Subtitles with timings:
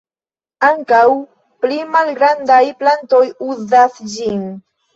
[0.67, 1.01] Ankaŭ
[1.67, 4.45] pli malgrandaj plantoj uzas ĝin.